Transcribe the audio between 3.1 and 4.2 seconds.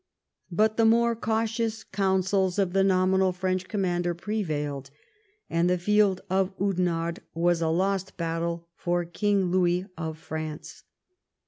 French conmiander